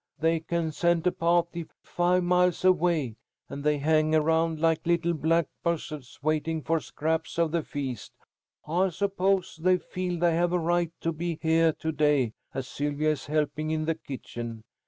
[0.17, 3.17] "They can scent a pahty five miles away,
[3.49, 8.11] and they hang around like little black buzzahds waiting for scraps of the feast.
[8.67, 13.11] I suppose they feel they have a right to be heah to day, as Sylvia
[13.11, 14.63] is helping in the kitchen.